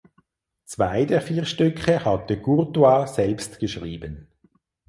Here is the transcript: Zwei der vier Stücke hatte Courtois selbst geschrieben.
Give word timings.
Zwei 0.65 1.05
der 1.05 1.21
vier 1.21 1.45
Stücke 1.45 2.03
hatte 2.03 2.41
Courtois 2.41 3.05
selbst 3.05 3.59
geschrieben. 3.59 4.27